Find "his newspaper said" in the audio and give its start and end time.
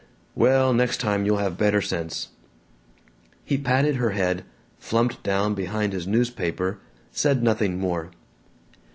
5.93-7.43